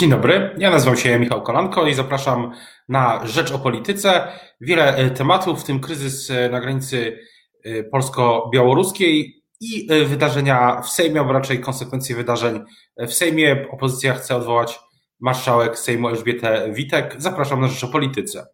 Dzień 0.00 0.10
dobry, 0.10 0.54
ja 0.58 0.70
nazywam 0.70 0.96
się 0.96 1.18
Michał 1.18 1.42
Kolanko 1.42 1.86
i 1.86 1.94
zapraszam 1.94 2.52
na 2.88 3.26
Rzecz 3.26 3.52
o 3.52 3.58
Polityce. 3.58 4.32
Wiele 4.60 4.96
e, 4.96 5.10
tematów, 5.10 5.60
w 5.60 5.64
tym 5.64 5.80
kryzys 5.80 6.30
e, 6.30 6.48
na 6.48 6.60
granicy 6.60 7.18
e, 7.64 7.84
polsko-białoruskiej 7.84 9.42
i 9.60 9.88
wydarzenia 10.06 10.80
w 10.80 10.88
Sejmie, 10.88 11.20
albo 11.20 11.32
raczej 11.32 11.60
konsekwencje 11.60 12.16
wydarzeń 12.16 12.60
w 12.98 13.12
Sejmie. 13.12 13.66
Opozycja 13.70 14.14
chce 14.14 14.36
odwołać 14.36 14.80
marszałek 15.20 15.78
Sejmu 15.78 16.08
Elżbietę 16.08 16.72
Witek. 16.72 17.14
Zapraszam 17.18 17.60
na 17.60 17.68
Rzecz 17.68 17.84
o 17.84 17.88
Polityce. 17.88 18.46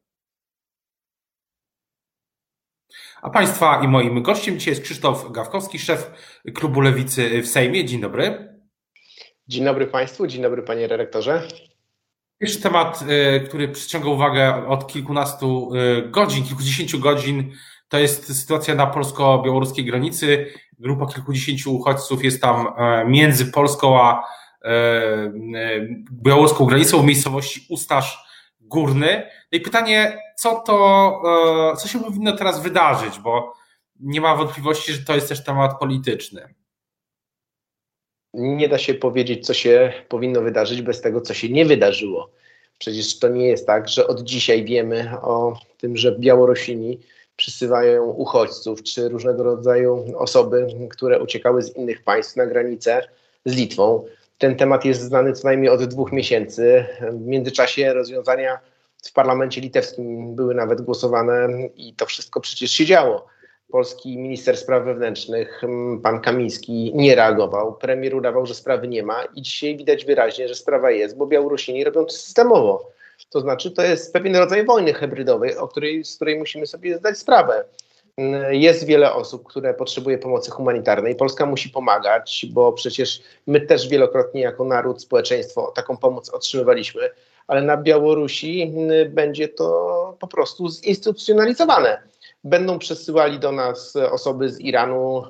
A 3.23 3.31
Państwa 3.31 3.81
i 3.85 3.89
moim 3.89 4.23
gościem 4.23 4.59
dzisiaj 4.59 4.73
jest 4.73 4.83
Krzysztof 4.83 5.33
Gawkowski, 5.33 5.79
szef 5.79 6.11
klubu 6.55 6.81
Lewicy 6.81 7.43
w 7.43 7.47
Sejmie. 7.47 7.85
Dzień 7.85 8.01
dobry. 8.01 8.56
Dzień 9.49 9.65
dobry 9.65 9.87
Państwu, 9.87 10.27
dzień 10.27 10.43
dobry 10.43 10.63
Panie 10.63 10.87
Redaktorze. 10.87 11.49
Pierwszy 12.39 12.61
temat, 12.61 13.05
y, 13.37 13.41
który 13.41 13.69
przyciąga 13.69 14.09
uwagę 14.09 14.67
od 14.69 14.87
kilkunastu 14.87 15.75
y, 15.75 16.09
godzin, 16.09 16.45
kilkudziesięciu 16.45 16.99
godzin, 16.99 17.53
to 17.89 17.99
jest 17.99 18.41
sytuacja 18.41 18.75
na 18.75 18.87
polsko-białoruskiej 18.87 19.85
granicy. 19.85 20.47
Grupa 20.79 21.07
kilkudziesięciu 21.07 21.77
uchodźców 21.77 22.25
jest 22.25 22.41
tam 22.41 22.67
e, 22.77 23.05
między 23.05 23.47
Polską 23.47 24.01
a 24.01 24.25
e, 24.63 24.69
e, 24.69 25.31
białoruską 26.13 26.65
granicą 26.65 27.03
w 27.03 27.05
miejscowości 27.05 27.67
Ustasz 27.71 28.19
Górny. 28.61 29.31
No 29.53 29.59
i 29.59 29.61
pytanie, 29.61 30.19
co 30.37 30.61
to, 30.67 31.23
co 31.79 31.89
się 31.89 32.01
powinno 32.01 32.37
teraz 32.37 32.63
wydarzyć, 32.63 33.19
bo 33.19 33.55
nie 34.01 34.21
ma 34.21 34.37
wątpliwości, 34.37 34.93
że 34.93 35.05
to 35.05 35.15
jest 35.15 35.29
też 35.29 35.45
temat 35.45 35.79
polityczny 35.79 36.55
nie 38.37 38.69
da 38.69 38.79
się 38.79 38.95
powiedzieć, 38.95 39.47
co 39.47 39.55
się 39.55 39.93
powinno 40.09 40.41
wydarzyć 40.41 40.83
bez 40.83 41.01
tego, 41.01 41.21
co 41.21 41.35
się 41.35 41.49
nie 41.49 41.65
wydarzyło. 41.65 42.31
Przecież 42.79 43.19
to 43.19 43.29
nie 43.29 43.49
jest 43.49 43.67
tak, 43.67 43.89
że 43.89 44.07
od 44.07 44.23
dzisiaj 44.23 44.65
wiemy 44.65 45.11
o 45.23 45.59
tym, 45.79 45.97
że 45.97 46.19
Białorusini 46.19 47.01
przysyłają 47.37 48.05
uchodźców 48.05 48.83
czy 48.83 49.09
różnego 49.09 49.43
rodzaju 49.43 50.05
osoby, 50.17 50.67
które 50.91 51.23
uciekały 51.23 51.63
z 51.63 51.77
innych 51.77 52.03
państw 52.03 52.37
na 52.37 52.47
granicę 52.47 53.09
z 53.45 53.57
Litwą. 53.57 54.05
Ten 54.39 54.57
temat 54.57 54.85
jest 54.85 55.01
znany 55.01 55.33
co 55.33 55.49
najmniej 55.49 55.71
od 55.71 55.85
dwóch 55.85 56.13
miesięcy. 56.13 56.87
W 57.13 57.27
międzyczasie 57.27 57.93
rozwiązania 57.93 58.59
w 59.05 59.13
parlamencie 59.13 59.61
litewskim 59.61 60.35
były 60.35 60.55
nawet 60.55 60.81
głosowane 60.81 61.49
i 61.77 61.95
to 61.95 62.07
wszystko 62.07 62.41
przecież 62.41 62.71
się 62.71 62.87
działo 62.87 63.27
polski 63.71 64.19
minister 64.19 64.57
spraw 64.57 64.85
wewnętrznych, 64.85 65.65
mm, 65.65 66.01
pan 66.01 66.21
Kamiński, 66.21 66.93
nie 66.95 67.15
reagował. 67.15 67.75
Premier 67.75 68.15
udawał, 68.15 68.47
że 68.47 68.55
sprawy 68.55 68.89
nie 68.89 69.03
ma 69.03 69.25
i 69.25 69.43
dzisiaj 69.43 69.77
widać 69.77 70.05
wyraźnie, 70.05 70.49
że 70.49 70.55
sprawa 70.55 70.91
jest, 70.91 71.17
bo 71.17 71.27
Białorusini 71.27 71.85
robią 71.85 72.05
to 72.05 72.13
systemowo. 72.13 72.91
To 73.31 73.41
znaczy, 73.41 73.71
to 73.71 73.83
jest 73.83 74.13
pewien 74.13 74.37
rodzaj 74.37 74.65
wojny 74.65 74.95
hybrydowej, 74.95 75.57
o 75.57 75.69
której, 75.69 76.05
z 76.05 76.17
której 76.17 76.39
musimy 76.39 76.67
sobie 76.67 76.99
zdać 76.99 77.19
sprawę. 77.19 77.65
Mm, 78.17 78.55
jest 78.55 78.87
wiele 78.87 79.15
osób, 79.15 79.45
które 79.45 79.75
potrzebuje 79.75 80.19
pomocy 80.19 80.51
humanitarnej. 80.51 81.17
Polska 81.17 81.47
musi 81.47 81.71
pomagać, 81.71 82.47
bo 82.51 82.73
przecież 82.73 83.23
my 83.47 83.61
też 83.61 83.89
wielokrotnie 83.89 84.41
jako 84.41 84.65
naród, 84.65 85.03
społeczeństwo 85.03 85.73
taką 85.77 85.97
pomoc 85.97 86.31
otrzymywaliśmy, 86.31 87.11
ale 87.47 87.63
na 87.63 87.77
Białorusi 87.77 88.63
mm, 88.63 89.15
będzie 89.15 89.49
to 89.49 90.17
po 90.21 90.27
prostu 90.27 90.69
zinstytucjonalizowane 90.69 92.03
będą 92.47 92.79
przesyłali 92.79 93.39
do 93.39 93.53
nas 93.53 93.97
osoby 93.97 94.49
z 94.49 94.61
Iranu, 94.61 95.23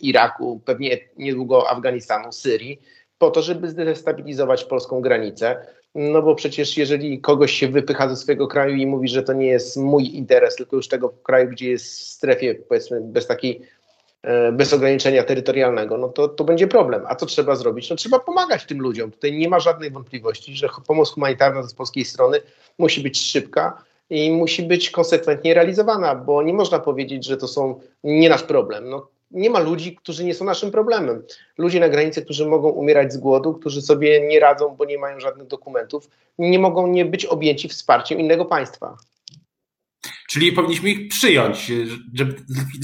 Iraku, 0.00 0.60
pewnie 0.64 0.98
niedługo 1.16 1.70
Afganistanu, 1.70 2.32
Syrii, 2.32 2.80
po 3.18 3.30
to, 3.30 3.42
żeby 3.42 3.68
zdestabilizować 3.68 4.64
polską 4.64 5.00
granicę. 5.00 5.66
No 5.94 6.22
bo 6.22 6.34
przecież 6.34 6.76
jeżeli 6.76 7.20
kogoś 7.20 7.52
się 7.52 7.68
wypycha 7.68 8.08
ze 8.08 8.16
swojego 8.16 8.48
kraju 8.48 8.76
i 8.76 8.86
mówi, 8.86 9.08
że 9.08 9.22
to 9.22 9.32
nie 9.32 9.46
jest 9.46 9.76
mój 9.76 10.16
interes, 10.16 10.56
tylko 10.56 10.76
już 10.76 10.88
tego 10.88 11.08
kraju, 11.08 11.50
gdzie 11.50 11.70
jest 11.70 11.86
w 11.86 12.04
strefie, 12.04 12.54
powiedzmy, 12.54 13.00
bez 13.00 13.26
takiej, 13.26 13.60
e, 14.22 14.52
bez 14.52 14.72
ograniczenia 14.72 15.22
terytorialnego, 15.22 15.98
no 15.98 16.08
to, 16.08 16.28
to 16.28 16.44
będzie 16.44 16.66
problem. 16.66 17.02
A 17.08 17.14
co 17.14 17.26
trzeba 17.26 17.56
zrobić? 17.56 17.90
No 17.90 17.96
trzeba 17.96 18.18
pomagać 18.18 18.64
tym 18.64 18.80
ludziom. 18.80 19.10
Tutaj 19.10 19.32
nie 19.32 19.48
ma 19.48 19.60
żadnej 19.60 19.90
wątpliwości, 19.90 20.56
że 20.56 20.68
pomoc 20.86 21.10
humanitarna 21.10 21.62
z 21.62 21.74
polskiej 21.74 22.04
strony 22.04 22.40
musi 22.78 23.00
być 23.00 23.20
szybka, 23.20 23.84
i 24.10 24.30
musi 24.30 24.62
być 24.62 24.90
konsekwentnie 24.90 25.54
realizowana, 25.54 26.14
bo 26.14 26.42
nie 26.42 26.52
można 26.52 26.78
powiedzieć, 26.78 27.26
że 27.26 27.36
to 27.36 27.48
są 27.48 27.80
nie 28.04 28.28
nasz 28.28 28.42
problem. 28.42 28.90
No, 28.90 29.08
nie 29.30 29.50
ma 29.50 29.58
ludzi, 29.58 29.96
którzy 29.96 30.24
nie 30.24 30.34
są 30.34 30.44
naszym 30.44 30.70
problemem. 30.70 31.22
Ludzie 31.58 31.80
na 31.80 31.88
granicy, 31.88 32.22
którzy 32.22 32.46
mogą 32.46 32.68
umierać 32.68 33.12
z 33.12 33.16
głodu, 33.16 33.54
którzy 33.54 33.82
sobie 33.82 34.28
nie 34.28 34.40
radzą, 34.40 34.76
bo 34.78 34.84
nie 34.84 34.98
mają 34.98 35.20
żadnych 35.20 35.46
dokumentów, 35.46 36.08
nie 36.38 36.58
mogą 36.58 36.86
nie 36.86 37.04
być 37.04 37.26
objęci 37.26 37.68
wsparciem 37.68 38.20
innego 38.20 38.44
państwa. 38.44 38.96
Czyli 40.28 40.52
powinniśmy 40.52 40.90
ich 40.90 41.08
przyjąć, 41.08 41.72
żeby, 42.14 42.34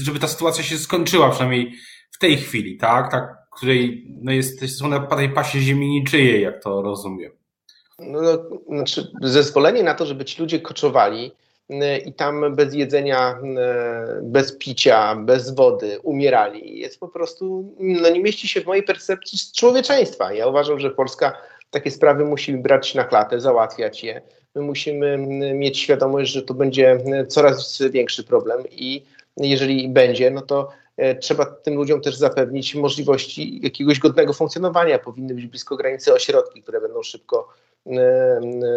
żeby 0.03 0.19
ta 0.19 0.27
sytuacja 0.27 0.63
się 0.63 0.77
skończyła, 0.77 1.29
przynajmniej 1.29 1.73
w 2.11 2.17
tej 2.17 2.37
chwili, 2.37 2.77
tak? 2.77 3.11
tak 3.11 3.37
której 3.57 4.07
no 4.21 4.31
jest, 4.31 4.77
są 4.77 4.87
na 4.87 4.99
tej 4.99 5.29
pasie 5.29 5.59
ziemi 5.59 5.87
niczyjej, 5.87 6.41
jak 6.41 6.63
to 6.63 6.81
rozumiem. 6.81 7.31
No, 7.99 8.21
no, 8.21 8.37
znaczy 8.67 9.11
zezwolenie 9.21 9.83
na 9.83 9.93
to, 9.93 10.05
żeby 10.05 10.25
ci 10.25 10.41
ludzie 10.41 10.59
koczowali 10.59 11.31
y, 11.69 11.97
i 11.97 12.13
tam 12.13 12.55
bez 12.55 12.73
jedzenia, 12.73 13.39
y, 14.19 14.21
bez 14.21 14.57
picia, 14.57 15.15
bez 15.15 15.55
wody 15.55 15.99
umierali, 16.03 16.79
jest 16.79 16.99
po 16.99 17.07
prostu, 17.07 17.75
no 17.79 18.09
nie 18.09 18.19
mieści 18.19 18.47
się 18.47 18.61
w 18.61 18.65
mojej 18.65 18.83
percepcji 18.83 19.39
człowieczeństwa. 19.55 20.33
Ja 20.33 20.47
uważam, 20.47 20.79
że 20.79 20.91
Polska 20.91 21.37
takie 21.71 21.91
sprawy 21.91 22.25
musi 22.25 22.53
brać 22.53 22.95
na 22.95 23.03
klatę, 23.03 23.41
załatwiać 23.41 24.03
je. 24.03 24.21
My 24.55 24.61
musimy 24.61 25.13
y, 25.13 25.53
mieć 25.53 25.79
świadomość, 25.79 26.31
że 26.31 26.41
to 26.41 26.53
będzie 26.53 26.97
coraz 27.27 27.81
większy 27.91 28.23
problem 28.23 28.63
i 28.71 29.03
jeżeli 29.37 29.89
będzie, 29.89 30.31
no 30.31 30.41
to 30.41 30.69
trzeba 31.19 31.45
tym 31.45 31.75
ludziom 31.75 32.01
też 32.01 32.15
zapewnić 32.15 32.75
możliwości 32.75 33.59
jakiegoś 33.63 33.99
godnego 33.99 34.33
funkcjonowania. 34.33 34.99
Powinny 34.99 35.33
być 35.33 35.45
blisko 35.45 35.77
granicy 35.77 36.13
ośrodki, 36.13 36.61
które 36.61 36.81
będą 36.81 37.03
szybko 37.03 37.47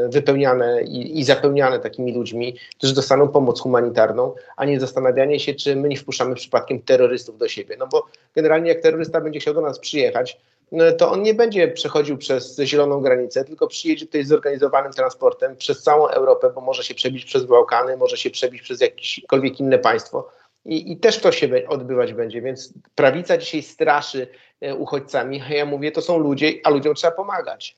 wypełniane 0.08 0.82
i, 0.82 1.24
zapełniane 1.24 1.78
takimi 1.78 2.12
ludźmi, 2.12 2.56
którzy 2.76 2.94
dostaną 2.94 3.28
pomoc 3.28 3.60
humanitarną, 3.60 4.34
a 4.56 4.64
nie 4.64 4.80
zastanawianie 4.80 5.40
się, 5.40 5.54
czy 5.54 5.76
my 5.76 5.88
nie 5.88 5.96
wpuszczamy 5.96 6.34
przypadkiem 6.34 6.82
terrorystów 6.82 7.38
do 7.38 7.48
siebie. 7.48 7.76
No 7.78 7.86
bo 7.86 8.06
generalnie 8.34 8.68
jak 8.68 8.80
terrorysta 8.80 9.20
będzie 9.20 9.40
chciał 9.40 9.54
do 9.54 9.60
nas 9.60 9.78
przyjechać, 9.78 10.40
no 10.72 10.92
to 10.92 11.10
on 11.10 11.22
nie 11.22 11.34
będzie 11.34 11.68
przechodził 11.68 12.18
przez 12.18 12.58
zieloną 12.58 13.00
granicę, 13.00 13.44
tylko 13.44 13.66
przyjedzie 13.66 14.06
tutaj 14.06 14.24
zorganizowanym 14.24 14.92
transportem 14.92 15.56
przez 15.56 15.82
całą 15.82 16.08
Europę, 16.08 16.50
bo 16.54 16.60
może 16.60 16.82
się 16.82 16.94
przebić 16.94 17.24
przez 17.24 17.44
Bałkany, 17.44 17.96
może 17.96 18.16
się 18.16 18.30
przebić 18.30 18.62
przez 18.62 18.80
jakiekolwiek 18.80 19.60
inne 19.60 19.78
państwo. 19.78 20.28
I, 20.64 20.92
I, 20.92 20.96
też 20.96 21.18
to 21.18 21.32
się 21.32 21.48
odbywać 21.68 22.12
będzie, 22.12 22.42
więc 22.42 22.72
prawica 22.94 23.38
dzisiaj 23.38 23.62
straszy 23.62 24.28
e, 24.60 24.74
uchodźcami, 24.74 25.42
ja 25.50 25.66
mówię, 25.66 25.92
to 25.92 26.02
są 26.02 26.18
ludzie, 26.18 26.52
a 26.64 26.70
ludziom 26.70 26.94
trzeba 26.94 27.12
pomagać. 27.12 27.76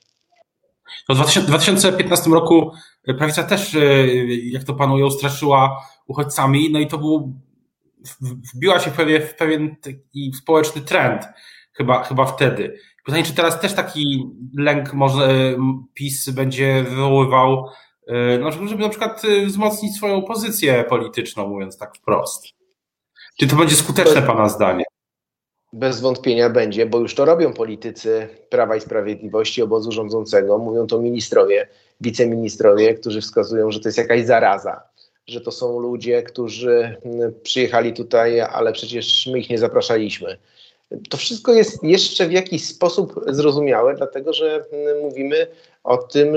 To 1.07 1.15
w 1.15 1.45
2015 1.45 2.29
roku 2.29 2.71
prawica 3.17 3.43
też, 3.43 3.75
e, 3.75 4.07
jak 4.35 4.63
to 4.63 4.73
panują, 4.73 5.11
straszyła 5.11 5.85
uchodźcami, 6.07 6.71
no 6.71 6.79
i 6.79 6.87
to 6.87 6.97
było, 6.97 7.29
wbiła 8.55 8.79
się 8.79 8.91
w 8.91 8.93
pewien, 8.93 9.21
w 9.21 9.35
pewien 9.35 9.75
taki 9.75 10.33
społeczny 10.33 10.81
trend, 10.81 11.23
chyba, 11.73 12.03
chyba 12.03 12.25
wtedy. 12.25 12.79
Pytanie, 13.05 13.23
czy 13.23 13.33
teraz 13.33 13.59
też 13.59 13.73
taki 13.73 14.29
lęk 14.57 14.93
może 14.93 15.55
PiS 15.93 16.29
będzie 16.29 16.83
wywoływał, 16.83 17.67
e, 18.07 18.37
no, 18.37 18.51
żeby 18.51 18.83
na 18.83 18.89
przykład 18.89 19.25
e, 19.25 19.45
wzmocnić 19.45 19.95
swoją 19.95 20.21
pozycję 20.21 20.85
polityczną, 20.89 21.47
mówiąc 21.47 21.77
tak 21.77 21.97
wprost. 21.97 22.47
Czy 23.39 23.47
to 23.47 23.55
będzie 23.55 23.75
skuteczne, 23.75 24.21
Pana 24.21 24.49
zdanie? 24.49 24.83
Bez 25.73 26.01
wątpienia 26.01 26.49
będzie, 26.49 26.85
bo 26.85 26.99
już 26.99 27.15
to 27.15 27.25
robią 27.25 27.53
politycy 27.53 28.27
Prawa 28.49 28.75
i 28.75 28.81
Sprawiedliwości, 28.81 29.61
obozu 29.61 29.91
rządzącego. 29.91 30.57
Mówią 30.57 30.87
to 30.87 31.01
ministrowie, 31.01 31.67
wiceministrowie, 32.01 32.93
którzy 32.93 33.21
wskazują, 33.21 33.71
że 33.71 33.79
to 33.79 33.87
jest 33.87 33.97
jakaś 33.97 34.25
zaraza, 34.25 34.81
że 35.27 35.41
to 35.41 35.51
są 35.51 35.79
ludzie, 35.79 36.23
którzy 36.23 36.97
mm, 37.05 37.33
przyjechali 37.43 37.93
tutaj, 37.93 38.41
ale 38.41 38.73
przecież 38.73 39.27
my 39.31 39.39
ich 39.39 39.49
nie 39.49 39.57
zapraszaliśmy. 39.57 40.37
To 41.09 41.17
wszystko 41.17 41.53
jest 41.53 41.83
jeszcze 41.83 42.27
w 42.27 42.31
jakiś 42.31 42.65
sposób 42.65 43.25
zrozumiałe, 43.27 43.95
dlatego 43.95 44.33
że 44.33 44.65
mm, 44.71 44.99
mówimy 45.01 45.47
o 45.83 45.97
tym, 45.97 46.35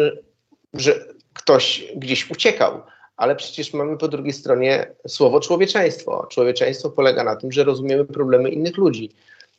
że 0.74 0.94
ktoś 1.32 1.92
gdzieś 1.96 2.30
uciekał 2.30 2.82
ale 3.16 3.36
przecież 3.36 3.74
mamy 3.74 3.96
po 3.98 4.08
drugiej 4.08 4.32
stronie 4.32 4.86
słowo 5.06 5.40
człowieczeństwo. 5.40 6.26
Człowieczeństwo 6.30 6.90
polega 6.90 7.24
na 7.24 7.36
tym, 7.36 7.52
że 7.52 7.64
rozumiemy 7.64 8.04
problemy 8.04 8.50
innych 8.50 8.76
ludzi. 8.76 9.10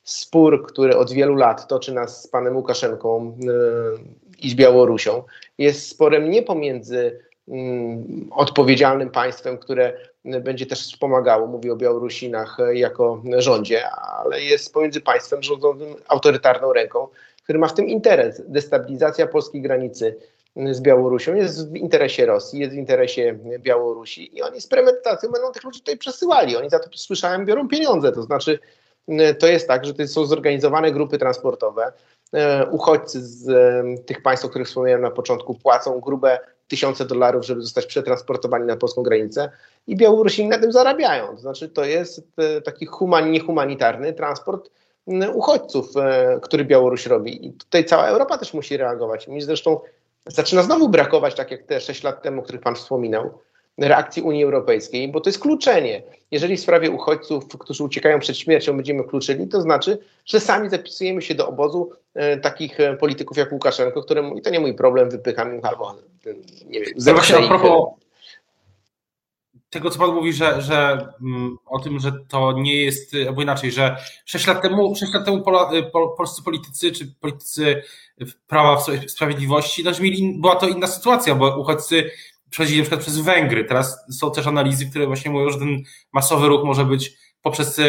Spór, 0.03 0.67
który 0.67 0.97
od 0.97 1.11
wielu 1.11 1.35
lat 1.35 1.67
toczy 1.67 1.93
nas 1.93 2.23
z 2.23 2.27
panem 2.27 2.55
Łukaszenką 2.55 3.37
yy, 3.39 3.99
i 4.39 4.49
z 4.49 4.55
Białorusią, 4.55 5.23
jest 5.57 5.89
sporem 5.89 6.29
nie 6.29 6.43
pomiędzy 6.43 7.19
yy, 7.47 7.55
odpowiedzialnym 8.31 9.09
państwem, 9.09 9.57
które 9.57 9.93
będzie 10.25 10.65
też 10.65 10.81
wspomagało, 10.81 11.47
mówię 11.47 11.73
o 11.73 11.75
Białorusinach 11.75 12.57
jako 12.73 13.21
rządzie, 13.37 13.89
ale 13.89 14.41
jest 14.41 14.73
pomiędzy 14.73 15.01
państwem 15.01 15.43
rządzącym 15.43 15.95
autorytarną 16.07 16.73
ręką, 16.73 17.07
który 17.43 17.59
ma 17.59 17.67
w 17.67 17.73
tym 17.73 17.89
interes. 17.89 18.41
Destabilizacja 18.47 19.27
polskiej 19.27 19.61
granicy 19.61 20.15
z 20.55 20.81
Białorusią 20.81 21.35
jest 21.35 21.71
w 21.71 21.75
interesie 21.75 22.25
Rosji, 22.25 22.59
jest 22.59 22.73
w 22.73 22.77
interesie 22.77 23.39
Białorusi 23.59 24.37
i 24.37 24.41
oni 24.41 24.61
z 24.61 24.67
premedytacją 24.67 25.31
będą 25.31 25.51
tych 25.51 25.63
ludzi 25.63 25.79
tutaj 25.79 25.97
przesyłali. 25.97 26.57
Oni 26.57 26.69
za 26.69 26.79
to, 26.79 26.89
słyszałem, 26.95 27.45
biorą 27.45 27.67
pieniądze. 27.67 28.11
To 28.11 28.21
znaczy, 28.21 28.59
to 29.39 29.47
jest 29.47 29.67
tak, 29.67 29.85
że 29.85 29.93
to 29.93 30.07
są 30.07 30.25
zorganizowane 30.25 30.91
grupy 30.91 31.17
transportowe. 31.17 31.91
Uchodźcy 32.71 33.21
z 33.21 33.45
tych 34.05 34.21
państw, 34.21 34.45
o 34.45 34.49
których 34.49 34.67
wspomniałem 34.67 35.01
na 35.01 35.11
początku, 35.11 35.53
płacą 35.53 35.99
grube 35.99 36.39
tysiące 36.67 37.05
dolarów, 37.05 37.45
żeby 37.45 37.61
zostać 37.61 37.85
przetransportowani 37.85 38.65
na 38.65 38.77
polską 38.77 39.03
granicę 39.03 39.51
i 39.87 39.97
Białorusini 39.97 40.49
na 40.49 40.59
tym 40.59 40.71
zarabiają. 40.71 41.27
To 41.27 41.41
znaczy, 41.41 41.69
to 41.69 41.85
jest 41.85 42.21
taki 42.65 42.85
human, 42.85 43.31
niehumanitarny 43.31 44.13
transport 44.13 44.69
uchodźców, 45.33 45.97
e, 45.97 46.39
który 46.41 46.65
Białoruś 46.65 47.05
robi. 47.05 47.45
I 47.45 47.53
tutaj 47.53 47.85
cała 47.85 48.07
Europa 48.07 48.37
też 48.37 48.53
musi 48.53 48.77
reagować. 48.77 49.27
Mi 49.27 49.41
zresztą 49.41 49.79
zaczyna 50.29 50.63
znowu 50.63 50.89
brakować, 50.89 51.35
tak 51.35 51.51
jak 51.51 51.63
te 51.63 51.81
6 51.81 52.03
lat 52.03 52.21
temu, 52.21 52.41
o 52.41 52.43
których 52.43 52.61
Pan 52.61 52.75
wspominał, 52.75 53.39
reakcji 53.77 54.21
Unii 54.21 54.43
Europejskiej, 54.43 55.07
bo 55.07 55.21
to 55.21 55.29
jest 55.29 55.39
kluczenie. 55.39 56.03
Jeżeli 56.31 56.57
w 56.57 56.59
sprawie 56.59 56.91
uchodźców, 56.91 57.47
którzy 57.47 57.83
uciekają 57.83 58.19
przed 58.19 58.37
śmiercią, 58.37 58.75
będziemy 58.75 59.03
kluczyli, 59.03 59.47
to 59.47 59.61
znaczy, 59.61 59.97
że 60.25 60.39
sami 60.39 60.69
zapisujemy 60.69 61.21
się 61.21 61.35
do 61.35 61.47
obozu 61.47 61.91
e, 62.13 62.37
takich 62.37 62.79
e, 62.79 62.97
polityków 62.97 63.37
jak 63.37 63.51
Łukaszenko, 63.51 64.03
któremu, 64.03 64.37
i 64.37 64.41
to 64.41 64.49
nie 64.49 64.59
mój 64.59 64.73
problem, 64.73 65.09
wypycham 65.09 65.59
albo 65.63 65.95
nie 66.65 66.79
wiem, 66.79 67.15
właśnie 67.15 67.37
a 67.37 67.47
propos 67.47 68.06
tego, 69.69 69.89
co 69.89 69.99
Pan 69.99 70.15
mówi, 70.15 70.33
że, 70.33 70.61
że 70.61 71.07
mm, 71.21 71.57
o 71.65 71.79
tym, 71.79 71.99
że 71.99 72.11
to 72.27 72.51
nie 72.51 72.83
jest, 72.83 73.15
albo 73.27 73.41
inaczej, 73.41 73.71
że 73.71 73.97
6 74.25 74.47
lat 74.47 74.61
temu, 74.61 74.95
6 74.95 75.13
lat 75.13 75.25
temu 75.25 75.41
pola, 75.41 75.71
pol, 75.93 76.09
polscy 76.17 76.43
politycy, 76.43 76.91
czy 76.91 77.15
politycy 77.19 77.83
prawa 78.47 78.75
w 78.75 79.11
sprawiedliwości, 79.11 79.83
no, 79.83 79.91
mieli, 80.01 80.37
była 80.41 80.55
to 80.55 80.67
inna 80.67 80.87
sytuacja, 80.87 81.35
bo 81.35 81.59
uchodźcy 81.59 82.11
przechodzili 82.49 82.79
na 82.79 82.83
przykład 82.83 83.01
przez 83.01 83.19
Węgry. 83.19 83.65
Teraz 83.65 84.05
są 84.11 84.31
też 84.31 84.47
analizy, 84.47 84.89
które 84.89 85.07
właśnie 85.07 85.31
mówią, 85.31 85.49
że 85.49 85.59
ten 85.59 85.83
masowy 86.13 86.47
ruch 86.47 86.63
może 86.63 86.85
być 86.85 87.17
poprzez 87.41 87.79
e, 87.79 87.83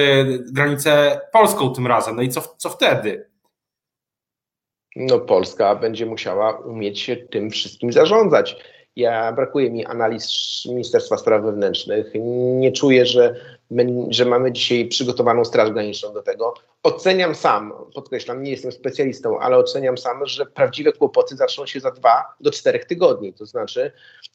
granicę 0.53 1.21
polską 1.33 1.73
tym 1.73 1.87
razem. 1.87 2.17
No 2.17 2.23
i 2.23 2.29
co, 2.29 2.41
co 2.41 2.71
wtedy? 2.71 3.31
No 4.97 5.21
Polska 5.21 5.75
będzie 5.75 6.07
musiała 6.07 6.59
umieć 6.59 7.01
się 7.01 7.17
tym 7.17 7.51
wszystkim 7.51 7.93
zarządzać. 7.93 8.57
Ja 8.99 9.33
brakuje 9.33 9.71
mi 9.71 9.87
analiz 9.87 10.29
Ministerstwa 10.69 11.19
Spraw 11.19 11.43
Wewnętrznych. 11.43 12.07
Nie 12.59 12.73
czuję, 12.73 13.07
że, 13.07 13.35
my, 13.71 13.87
że 14.11 14.25
mamy 14.25 14.53
dzisiaj 14.53 14.89
przygotowaną 14.89 15.45
Straż 15.45 15.71
Graniczną 15.71 16.13
do 16.13 16.23
tego. 16.23 16.55
Oceniam 16.83 17.35
sam, 17.35 17.73
podkreślam, 17.95 18.43
nie 18.43 18.51
jestem 18.51 18.73
specjalistą, 18.73 19.39
ale 19.39 19.57
oceniam 19.57 19.99
sam, 19.99 20.27
że 20.27 20.47
prawdziwe 20.47 20.93
kłopoty 20.93 21.37
zaczną 21.37 21.67
się 21.67 21.81
za 21.81 21.91
dwa 21.91 22.25
do 22.41 22.51
czterech 22.51 22.85
tygodni. 22.85 23.33
To 23.33 23.47
znaczy 23.47 23.93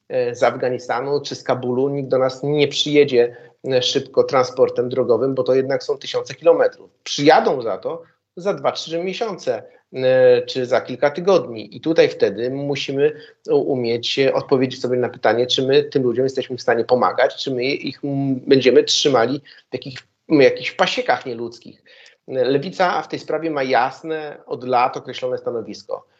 e, 0.10 0.36
z 0.36 0.44
Afganistanu 0.44 1.22
czy 1.22 1.36
z 1.36 1.44
Kabulu 1.44 1.90
nikt 1.90 2.10
do 2.10 2.18
nas 2.18 2.44
nie 2.44 2.68
przyjedzie 2.68 3.36
e, 3.68 3.82
szybko 3.82 4.24
transportem 4.24 4.90
drogowym, 4.90 5.36
bo 5.36 5.44
to 5.44 5.56
jednak 5.56 5.84
są 5.84 5.98
tysiące 5.98 6.34
kilometrów. 6.34 6.92
Przyjadą 7.04 7.62
za 7.62 7.78
to 7.78 8.04
za 8.38 8.54
dwa, 8.54 8.72
trzy 8.72 9.04
miesiące 9.04 9.64
czy 10.48 10.66
za 10.66 10.82
kilka 10.82 11.12
tygodni. 11.12 11.78
I 11.78 11.82
tutaj 11.82 12.10
wtedy 12.10 12.50
musimy 12.50 13.12
umieć 13.52 14.20
odpowiedzieć 14.34 14.82
sobie 14.82 14.98
na 14.98 15.10
pytanie, 15.10 15.48
czy 15.48 15.68
my 15.68 15.84
tym 15.84 16.04
ludziom 16.04 16.24
jesteśmy 16.24 16.58
w 16.58 16.62
stanie 16.62 16.86
pomagać, 16.86 17.44
czy 17.44 17.52
my 17.52 17.64
ich 17.64 18.00
będziemy 18.48 18.84
trzymali 18.84 19.42
w 19.70 19.74
jakich, 19.74 20.00
jakichś 20.30 20.72
pasiekach 20.72 21.26
nieludzkich. 21.26 21.84
Lewica 22.28 23.02
w 23.02 23.08
tej 23.08 23.20
sprawie 23.20 23.52
ma 23.52 23.64
jasne, 23.64 24.38
od 24.46 24.64
lat 24.64 24.98
określone 24.98 25.38
stanowisko. 25.38 26.13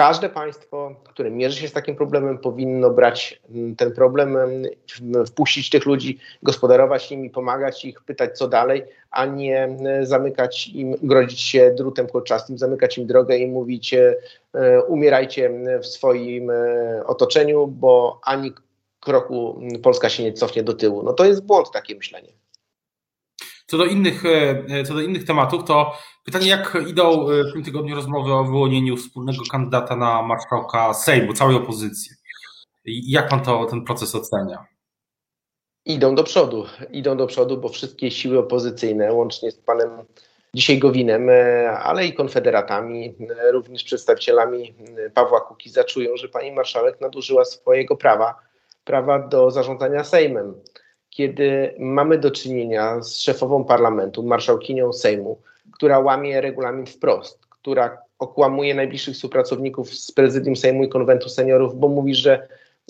Każde 0.00 0.28
państwo, 0.28 0.94
które 1.04 1.30
mierzy 1.30 1.60
się 1.60 1.68
z 1.68 1.72
takim 1.72 1.96
problemem, 1.96 2.38
powinno 2.38 2.90
brać 2.90 3.40
mm, 3.50 3.76
ten 3.76 3.92
problem, 3.92 4.36
mm, 4.36 4.62
wpuścić 5.26 5.70
tych 5.70 5.86
ludzi, 5.86 6.18
gospodarować 6.42 7.10
nimi, 7.10 7.30
pomagać 7.30 7.84
ich, 7.84 8.02
pytać 8.02 8.38
co 8.38 8.48
dalej, 8.48 8.84
a 9.10 9.26
nie 9.26 9.64
mm, 9.64 10.06
zamykać 10.06 10.68
im, 10.68 10.96
grodzić 11.02 11.40
się 11.40 11.74
drutem 11.76 12.06
kolczastym, 12.06 12.58
zamykać 12.58 12.98
im 12.98 13.06
drogę 13.06 13.38
i 13.38 13.46
mówić 13.46 13.94
e, 13.94 14.14
umierajcie 14.88 15.50
w 15.82 15.86
swoim 15.86 16.50
e, 16.50 17.02
otoczeniu, 17.06 17.66
bo 17.66 18.20
ani 18.24 18.52
kroku 19.00 19.60
Polska 19.82 20.08
się 20.08 20.22
nie 20.22 20.32
cofnie 20.32 20.62
do 20.62 20.72
tyłu. 20.72 21.02
No 21.02 21.12
to 21.12 21.24
jest 21.24 21.46
błąd 21.46 21.70
takie 21.72 21.94
myślenie. 21.94 22.32
Co 23.66 23.78
do 23.78 23.84
innych, 23.84 24.22
e, 24.24 24.84
co 24.84 24.94
do 24.94 25.00
innych 25.00 25.24
tematów, 25.24 25.64
to 25.64 25.92
pytanie, 26.30 26.50
jak 26.50 26.78
idą 26.88 27.30
e, 27.30 27.44
w 27.44 27.52
tym 27.52 27.64
tygodniu 27.64 27.94
rozmowy 27.94 28.32
o 28.32 28.44
wyłonieniu 28.44 28.96
wspólnego 28.96 29.42
kandydata 29.50 29.96
na 29.96 30.22
marszałka 30.22 30.94
Sejmu, 30.94 31.32
całej 31.32 31.56
opozycji? 31.56 32.16
Jak 32.84 33.28
pan 33.28 33.42
to, 33.42 33.66
ten 33.66 33.84
proces 33.84 34.14
ocenia? 34.14 34.66
Idą 35.84 36.14
do 36.14 36.24
przodu, 36.24 36.64
idą 36.90 37.16
do 37.16 37.26
przodu, 37.26 37.56
bo 37.56 37.68
wszystkie 37.68 38.10
siły 38.10 38.38
opozycyjne, 38.38 39.12
łącznie 39.12 39.50
z 39.50 39.58
panem 39.58 39.90
dzisiaj 40.54 40.78
Gowinem, 40.78 41.30
e, 41.30 41.70
ale 41.70 42.06
i 42.06 42.14
konfederatami, 42.14 43.14
również 43.52 43.84
przedstawicielami 43.84 44.74
Pawła 45.14 45.40
Kukiza 45.40 45.84
czują, 45.84 46.16
że 46.16 46.28
pani 46.28 46.52
marszałek 46.52 47.00
nadużyła 47.00 47.44
swojego 47.44 47.96
prawa, 47.96 48.34
prawa 48.84 49.18
do 49.18 49.50
zarządzania 49.50 50.04
Sejmem 50.04 50.54
kiedy 51.10 51.74
mamy 51.78 52.18
do 52.18 52.30
czynienia 52.30 53.02
z 53.02 53.16
szefową 53.16 53.64
parlamentu, 53.64 54.22
marszałkinią 54.22 54.92
Sejmu, 54.92 55.42
która 55.72 55.98
łamie 55.98 56.40
regulamin 56.40 56.86
wprost, 56.86 57.46
która 57.50 57.98
okłamuje 58.18 58.74
najbliższych 58.74 59.14
współpracowników 59.14 59.94
z 59.94 60.12
prezydium 60.12 60.56
Sejmu 60.56 60.84
i 60.84 60.88
konwentu 60.88 61.28
seniorów, 61.28 61.78
bo 61.78 61.88
mówi, 61.88 62.14
że 62.14 62.48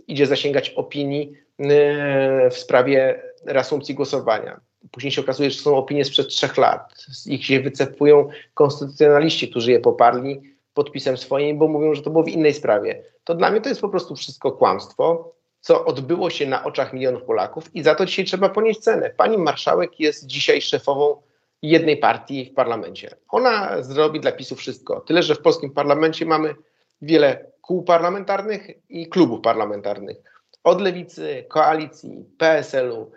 idzie 0.09 0.27
zasięgać 0.27 0.71
opinii 0.71 1.33
e, 1.59 2.51
w 2.51 2.59
sprawie 2.59 3.23
reasumpcji 3.47 3.95
głosowania. 3.95 4.61
Później 4.91 5.13
się 5.13 5.21
okazuje, 5.21 5.51
że 5.51 5.61
są 5.61 5.77
opinie 5.77 6.05
sprzed 6.05 6.29
trzech 6.29 6.57
lat. 6.57 6.95
Z 6.95 7.27
ich 7.27 7.47
się 7.47 7.61
wycepują 7.61 8.29
konstytucjonaliści, 8.55 9.51
którzy 9.51 9.73
je 9.73 9.81
poparli 9.81 10.41
podpisem 10.75 11.17
swoim, 11.17 11.59
bo 11.59 11.69
mówią, 11.69 11.95
że 11.95 12.03
to 12.03 12.11
było 12.11 12.25
w 12.25 12.29
innej 12.29 12.55
sprawie. 12.55 13.03
To 13.25 13.35
dla 13.35 13.51
mnie 13.51 13.61
to 13.61 13.69
jest 13.69 13.81
po 13.81 13.89
prostu 13.89 14.17
wszystko 14.17 14.53
kłamstwo 14.53 15.35
co 15.61 15.85
odbyło 15.85 16.31
się 16.31 16.47
na 16.47 16.65
oczach 16.65 16.93
milionów 16.93 17.23
Polaków 17.23 17.75
i 17.75 17.83
za 17.83 17.95
to 17.95 18.07
dzisiaj 18.07 18.25
trzeba 18.25 18.49
ponieść 18.49 18.81
cenę. 18.81 19.11
Pani 19.17 19.39
marszałek 19.39 20.01
jest 20.01 20.27
dzisiaj 20.27 20.61
szefową 20.61 21.23
jednej 21.63 21.97
partii 21.97 22.45
w 22.45 22.55
parlamencie. 22.55 23.17
Ona 23.29 23.83
zrobi 23.83 24.21
dla 24.21 24.33
PiSu 24.33 24.57
wszystko. 24.57 25.01
Tyle, 25.01 25.23
że 25.23 25.35
w 25.35 25.43
polskim 25.43 25.71
parlamencie 25.71 26.27
mamy 26.27 26.55
wiele 27.03 27.51
kół 27.61 27.83
parlamentarnych 27.83 28.69
i 28.89 29.09
klubów 29.09 29.41
parlamentarnych. 29.41 30.17
Od 30.65 30.81
lewicy, 30.81 31.45
koalicji, 31.49 32.25
PSL-u, 32.39 33.11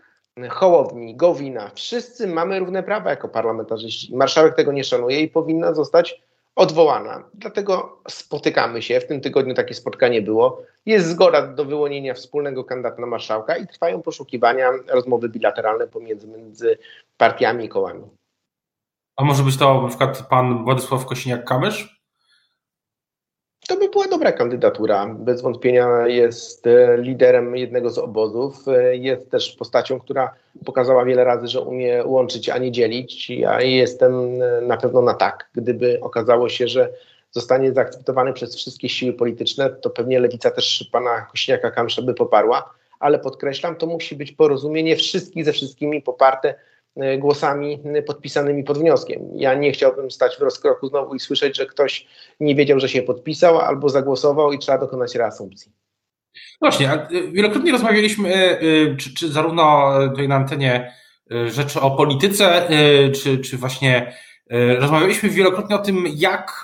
Hołowni, 0.50 1.16
Gowina. 1.16 1.72
Wszyscy 1.76 2.28
mamy 2.28 2.60
równe 2.60 2.84
prawa 2.84 3.10
jako 3.10 3.30
parlamentarzyści. 3.30 4.16
Marszałek 4.16 4.56
tego 4.56 4.72
nie 4.72 4.84
szanuje 4.84 5.22
i 5.22 5.28
powinna 5.28 5.74
zostać 5.74 6.22
odwołana. 6.56 7.24
Dlatego 7.34 8.02
spotykamy 8.10 8.82
się. 8.82 9.00
W 9.00 9.08
tym 9.08 9.22
tygodniu 9.22 9.54
takie 9.54 9.74
spotkanie 9.74 10.22
było. 10.22 10.62
Jest 10.86 11.08
zgoda 11.08 11.48
do 11.48 11.66
wyłonienia 11.66 12.14
wspólnego 12.14 12.64
kandydata 12.64 13.02
na 13.02 13.08
marszałka 13.08 13.58
i 13.58 13.68
trwają 13.68 14.02
poszukiwania, 14.02 14.72
rozmowy 14.88 15.30
bilateralne 15.30 15.88
pomiędzy 15.88 16.28
między 16.28 16.78
partiami 17.18 17.66
i 17.66 17.70
kołami. 17.70 18.04
A 19.16 19.24
może 19.24 19.44
być 19.44 19.58
to 19.58 19.82
na 19.82 19.88
przykład 19.88 20.28
pan 20.30 20.64
Władysław 20.64 21.06
Kosiniak-Kamysz? 21.06 21.88
To 23.68 23.78
by 23.78 23.90
była 23.90 24.08
dobra 24.08 24.32
kandydatura. 24.32 25.16
Bez 25.20 25.42
wątpienia 25.42 26.08
jest 26.08 26.68
e, 26.68 26.98
liderem 26.98 27.56
jednego 27.56 27.90
z 27.90 27.98
obozów. 27.98 28.68
E, 28.68 28.98
jest 28.98 29.32
też 29.32 29.56
postacią, 29.56 30.00
która 30.00 30.34
pokazała 30.66 31.06
wiele 31.06 31.24
razy, 31.24 31.48
że 31.48 31.62
umie 31.62 32.04
łączyć, 32.06 32.50
a 32.50 32.58
nie 32.58 32.72
dzielić. 32.72 33.30
Ja 33.30 33.62
jestem 33.62 34.42
e, 34.42 34.62
na 34.62 34.78
pewno 34.78 35.02
na 35.02 35.14
tak. 35.14 35.50
Gdyby 35.54 36.00
okazało 36.02 36.50
się, 36.50 36.68
że 36.68 36.90
zostanie 37.32 37.74
zaakceptowany 37.74 38.34
przez 38.34 38.56
wszystkie 38.56 38.90
siły 38.90 39.14
polityczne, 39.14 39.70
to 39.70 39.90
pewnie 39.90 40.20
lewica 40.20 40.52
też 40.52 40.90
pana 40.92 41.22
Kośniaka 41.22 41.72
Kamsza 41.72 42.02
by 42.02 42.14
poparła. 42.14 42.74
Ale 43.00 43.20
podkreślam, 43.20 43.76
to 43.76 43.88
musi 43.88 44.16
być 44.16 44.32
porozumienie 44.32 44.96
wszystkich 44.96 45.46
ze 45.46 45.52
wszystkimi 45.54 46.02
poparte 46.02 46.56
głosami 47.18 47.80
podpisanymi 48.08 48.64
pod 48.64 48.78
wnioskiem. 48.78 49.22
Ja 49.36 49.54
nie 49.54 49.72
chciałbym 49.72 50.12
stać 50.12 50.38
w 50.38 50.42
rozkroku 50.42 50.88
znowu 50.88 51.16
i 51.16 51.20
słyszeć, 51.20 51.58
że 51.58 51.66
ktoś 51.66 52.08
nie 52.40 52.56
wiedział, 52.56 52.80
że 52.80 52.90
się 52.90 53.02
podpisał 53.02 53.60
albo 53.60 53.90
zagłosował 53.90 54.54
i 54.54 54.60
trzeba 54.60 54.78
dokonać 54.78 55.16
reasumpcji. 55.16 55.72
Właśnie, 56.60 56.92
e, 56.92 57.08
wielokrotnie 57.32 57.72
rozmawialiśmy, 57.72 58.34
e, 58.34 58.60
czy, 58.96 59.14
czy 59.14 59.32
zarówno 59.32 59.94
tutaj 60.10 60.28
na 60.28 60.36
antenie 60.36 60.94
rzeczy 61.46 61.82
o 61.82 61.92
polityce, 61.92 62.68
czy, 63.24 63.38
czy 63.38 63.58
właśnie 63.58 64.14
rozmawialiśmy 64.80 65.30
wielokrotnie 65.30 65.76
o 65.76 65.80
tym, 65.80 66.06
jak 66.16 66.64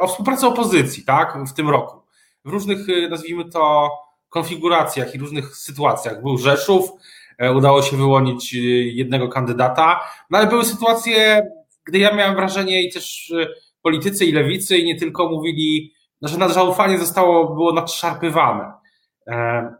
o 0.00 0.06
współpracy 0.06 0.46
opozycji, 0.46 1.04
tak, 1.04 1.38
w 1.48 1.52
tym 1.52 1.70
roku. 1.70 2.00
W 2.44 2.50
różnych, 2.50 2.78
nazwijmy 3.10 3.44
to, 3.44 3.90
konfiguracjach 4.28 5.14
i 5.14 5.18
różnych 5.18 5.56
sytuacjach. 5.56 6.22
Był 6.22 6.38
Rzeszów, 6.38 6.90
E, 6.90 7.23
udało 7.56 7.82
się 7.82 7.96
wyłonić 7.96 8.54
e, 8.54 8.58
jednego 8.94 9.28
kandydata, 9.28 10.00
no 10.30 10.38
ale 10.38 10.46
były 10.46 10.64
sytuacje, 10.64 11.46
gdy 11.86 11.98
ja 11.98 12.14
miałem 12.14 12.34
wrażenie 12.34 12.82
i 12.82 12.92
też 12.92 13.32
e, 13.42 13.46
politycy 13.82 14.24
i 14.24 14.32
lewicy 14.32 14.78
i 14.78 14.84
nie 14.84 14.98
tylko 14.98 15.28
mówili, 15.28 15.92
że 16.22 16.48
zaufanie 16.48 16.98
zostało, 16.98 17.54
było 17.54 17.72
nadszarpywane. 17.72 18.72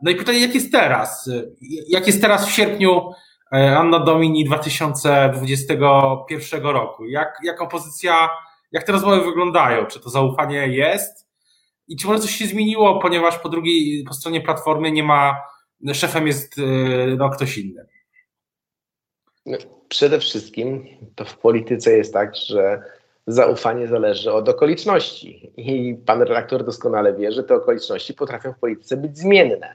No 0.03 0.11
i 0.11 0.15
pytanie, 0.15 0.39
jak 0.39 0.55
jest 0.55 0.73
teraz? 0.73 1.31
Jak 1.89 2.07
jest 2.07 2.21
teraz 2.21 2.49
w 2.49 2.53
sierpniu 2.53 3.11
Anna 3.51 3.99
Domini 3.99 4.45
2021 4.45 6.63
roku? 6.63 7.07
Jak, 7.07 7.39
jak 7.45 7.63
opozycja, 7.63 8.29
jak 8.73 8.85
te 8.85 8.93
rozmowy 8.93 9.25
wyglądają? 9.25 9.87
Czy 9.87 10.01
to 10.01 10.11
zaufanie 10.11 10.69
jest? 10.69 11.25
I 11.89 11.97
czy 11.97 12.07
może 12.07 12.19
coś 12.19 12.31
się 12.31 12.47
zmieniło, 12.47 12.99
ponieważ 12.99 13.39
po 13.39 13.49
drugiej, 13.49 14.05
po 14.09 14.15
stronie 14.15 14.41
Platformy 14.41 14.93
nie 14.93 15.03
ma, 15.03 15.37
szefem 15.93 16.27
jest 16.27 16.55
no, 17.17 17.31
ktoś 17.31 17.59
inny? 17.59 17.87
No, 19.47 19.59
przede 19.89 20.19
wszystkim 20.19 20.87
to 21.15 21.25
w 21.25 21.39
polityce 21.39 21.97
jest 21.97 22.13
tak, 22.13 22.37
że 22.37 22.83
zaufanie 23.27 23.89
zależy 23.89 24.33
od 24.33 24.49
okoliczności. 24.49 25.53
I 25.57 25.97
pan 26.07 26.23
redaktor 26.23 26.65
doskonale 26.65 27.15
wie, 27.15 27.33
że 27.33 27.45
te 27.45 27.55
okoliczności 27.55 28.15
potrafią 28.15 28.53
w 28.53 28.59
polityce 28.59 28.97
być 28.97 29.19
zmienne. 29.19 29.75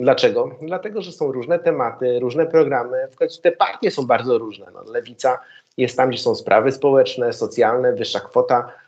Dlaczego? 0.00 0.58
Dlatego, 0.62 1.02
że 1.02 1.12
są 1.12 1.32
różne 1.32 1.58
tematy, 1.58 2.18
różne 2.20 2.46
programy. 2.46 3.08
W 3.12 3.16
końcu 3.16 3.42
te 3.42 3.52
partie 3.52 3.90
są 3.90 4.06
bardzo 4.06 4.38
różne. 4.38 4.66
No, 4.74 4.92
lewica 4.92 5.38
jest 5.76 5.96
tam, 5.96 6.10
gdzie 6.10 6.18
są 6.18 6.34
sprawy 6.34 6.72
społeczne, 6.72 7.32
socjalne, 7.32 7.92
wyższa 7.92 8.20
kwota 8.20 8.58
e, 8.58 8.79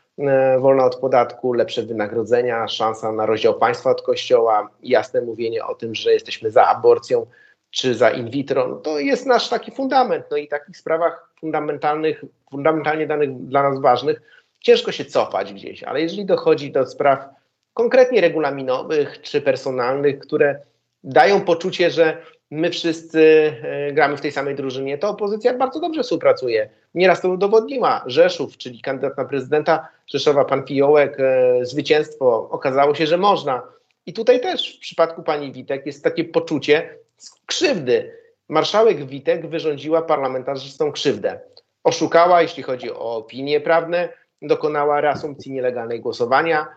wolna 0.59 0.85
od 0.85 0.95
podatku, 0.95 1.53
lepsze 1.53 1.83
wynagrodzenia, 1.83 2.67
szansa 2.67 3.11
na 3.11 3.25
rozdział 3.25 3.59
państwa 3.59 3.89
od 3.89 4.01
kościoła, 4.01 4.69
jasne 4.83 5.21
mówienie 5.21 5.65
o 5.65 5.75
tym, 5.75 5.95
że 5.95 6.13
jesteśmy 6.13 6.51
za 6.51 6.67
aborcją 6.67 7.25
czy 7.71 7.95
za 7.95 8.09
in 8.09 8.29
vitro. 8.29 8.67
No, 8.67 8.75
to 8.75 8.99
jest 8.99 9.25
nasz 9.25 9.49
taki 9.49 9.71
fundament. 9.71 10.25
No 10.31 10.37
i 10.37 10.47
w 10.47 10.49
takich 10.49 10.77
sprawach 10.77 11.33
fundamentalnych, 11.39 12.25
fundamentalnie 12.51 13.07
danych 13.07 13.45
dla 13.45 13.63
nas 13.69 13.81
ważnych, 13.81 14.21
ciężko 14.59 14.91
się 14.91 15.05
cofać 15.05 15.53
gdzieś, 15.53 15.83
ale 15.83 16.01
jeżeli 16.01 16.25
dochodzi 16.25 16.71
do 16.71 16.85
spraw 16.85 17.25
konkretnie 17.73 18.21
regulaminowych 18.21 19.21
czy 19.21 19.41
personalnych, 19.41 20.19
które 20.19 20.59
dają 21.03 21.41
poczucie, 21.41 21.91
że 21.91 22.17
my 22.51 22.69
wszyscy 22.69 23.53
e, 23.63 23.91
gramy 23.93 24.17
w 24.17 24.21
tej 24.21 24.31
samej 24.31 24.55
drużynie, 24.55 24.97
to 24.97 25.09
opozycja 25.09 25.57
bardzo 25.57 25.79
dobrze 25.79 26.03
współpracuje. 26.03 26.69
Nieraz 26.95 27.21
to 27.21 27.29
udowodniła. 27.29 28.03
Rzeszów, 28.05 28.57
czyli 28.57 28.81
kandydat 28.81 29.17
na 29.17 29.25
prezydenta 29.25 29.87
Rzeszowa, 30.07 30.45
pan 30.45 30.67
Fiołek, 30.67 31.17
e, 31.19 31.65
zwycięstwo. 31.65 32.49
Okazało 32.51 32.95
się, 32.95 33.07
że 33.07 33.17
można. 33.17 33.61
I 34.05 34.13
tutaj 34.13 34.41
też 34.41 34.77
w 34.77 34.79
przypadku 34.79 35.23
pani 35.23 35.51
Witek 35.51 35.85
jest 35.85 36.03
takie 36.03 36.23
poczucie 36.23 36.97
krzywdy. 37.45 38.11
Marszałek 38.49 39.05
Witek 39.05 39.47
wyrządziła 39.49 40.01
parlamentarzystom 40.01 40.91
krzywdę. 40.91 41.39
Oszukała, 41.83 42.41
jeśli 42.41 42.63
chodzi 42.63 42.91
o 42.91 43.15
opinie 43.15 43.61
prawne, 43.61 44.09
dokonała 44.41 45.01
reasumpcji 45.01 45.51
nielegalnej 45.51 45.99
głosowania, 45.99 46.67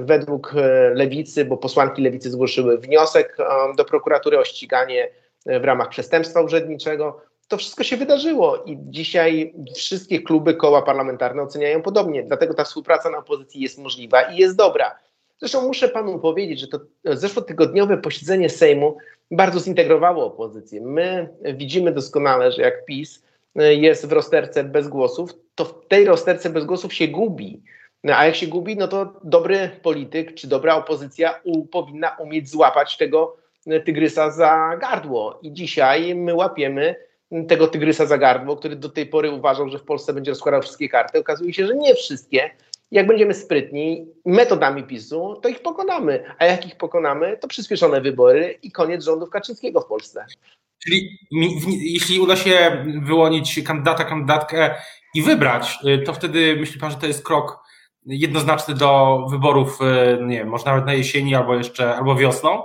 według 0.00 0.54
e, 0.56 0.90
lewicy, 0.94 1.44
bo 1.44 1.56
posłanki 1.56 2.02
lewicy 2.02 2.30
zgłosiły 2.30 2.78
wniosek 2.78 3.36
e, 3.40 3.44
do 3.76 3.84
prokuratury 3.84 4.38
o 4.38 4.44
ściganie 4.44 5.08
w 5.46 5.64
ramach 5.64 5.88
przestępstwa 5.88 6.40
urzędniczego. 6.40 7.20
To 7.48 7.56
wszystko 7.56 7.84
się 7.84 7.96
wydarzyło 7.96 8.62
i 8.66 8.78
dzisiaj 8.80 9.54
wszystkie 9.76 10.22
kluby, 10.22 10.54
koła 10.54 10.82
parlamentarne 10.82 11.42
oceniają 11.42 11.82
podobnie. 11.82 12.22
Dlatego 12.22 12.54
ta 12.54 12.64
współpraca 12.64 13.10
na 13.10 13.18
opozycji 13.18 13.60
jest 13.60 13.78
możliwa 13.78 14.22
i 14.22 14.36
jest 14.36 14.56
dobra. 14.56 14.98
Zresztą 15.38 15.66
muszę 15.66 15.88
panu 15.88 16.18
powiedzieć, 16.18 16.60
że 16.60 16.68
to 16.68 16.80
zeszłotygodniowe 17.04 17.98
posiedzenie 17.98 18.48
Sejmu 18.48 18.96
bardzo 19.30 19.60
zintegrowało 19.60 20.26
opozycję. 20.26 20.80
My 20.80 21.28
widzimy 21.54 21.92
doskonale, 21.92 22.52
że 22.52 22.62
jak 22.62 22.84
PiS 22.84 23.22
jest 23.54 24.06
w 24.06 24.12
rozterce 24.12 24.64
bez 24.64 24.88
głosów, 24.88 25.30
to 25.54 25.64
w 25.64 25.86
tej 25.86 26.04
rozterce 26.04 26.50
bez 26.50 26.64
głosów 26.64 26.94
się 26.94 27.08
gubi. 27.08 27.62
No, 28.04 28.16
a 28.16 28.26
jak 28.26 28.36
się 28.36 28.46
gubi, 28.46 28.76
no 28.76 28.88
to 28.88 29.20
dobry 29.24 29.70
polityk 29.82 30.34
czy 30.34 30.48
dobra 30.48 30.74
opozycja 30.76 31.40
u, 31.44 31.66
powinna 31.66 32.16
umieć 32.18 32.50
złapać 32.50 32.96
tego 32.96 33.36
e, 33.66 33.80
tygrysa 33.80 34.30
za 34.30 34.76
gardło. 34.80 35.38
I 35.42 35.52
dzisiaj 35.52 36.14
my 36.14 36.34
łapiemy 36.34 36.94
tego 37.48 37.66
tygrysa 37.66 38.06
za 38.06 38.18
gardło, 38.18 38.56
który 38.56 38.76
do 38.76 38.88
tej 38.88 39.06
pory 39.06 39.30
uważał, 39.30 39.68
że 39.68 39.78
w 39.78 39.84
Polsce 39.84 40.12
będzie 40.12 40.30
rozkładał 40.30 40.62
wszystkie 40.62 40.88
karty. 40.88 41.18
Okazuje 41.18 41.54
się, 41.54 41.66
że 41.66 41.76
nie 41.76 41.94
wszystkie. 41.94 42.50
Jak 42.90 43.06
będziemy 43.06 43.34
sprytni 43.34 44.06
metodami 44.24 44.84
PiSu, 44.84 45.40
to 45.42 45.48
ich 45.48 45.62
pokonamy. 45.62 46.24
A 46.38 46.44
jak 46.44 46.66
ich 46.66 46.76
pokonamy, 46.76 47.36
to 47.36 47.48
przyspieszone 47.48 48.00
wybory 48.00 48.58
i 48.62 48.72
koniec 48.72 49.04
rządów 49.04 49.30
Kaczyńskiego 49.30 49.80
w 49.80 49.86
Polsce. 49.86 50.26
Czyli 50.84 51.18
jeśli 51.80 52.20
uda 52.20 52.36
się 52.36 52.84
wyłonić 53.02 53.60
kandydata, 53.66 54.04
kandydatkę 54.04 54.74
i 55.14 55.22
wybrać, 55.22 55.78
y, 55.84 56.02
to 56.02 56.12
wtedy 56.12 56.56
myśli 56.56 56.80
pan, 56.80 56.90
że 56.90 56.96
to 56.96 57.06
jest 57.06 57.24
krok 57.24 57.67
jednoznaczny 58.08 58.74
do 58.74 59.18
wyborów, 59.30 59.78
e, 59.82 60.18
nie 60.22 60.38
wiem, 60.38 60.48
może 60.48 60.64
nawet 60.64 60.86
na 60.86 60.94
jesieni 60.94 61.34
albo 61.34 61.54
jeszcze, 61.54 61.96
albo 61.96 62.14
wiosną? 62.14 62.62